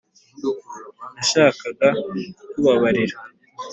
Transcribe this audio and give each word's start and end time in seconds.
nashakaga 1.13 1.87
kukubabarira 2.37 3.17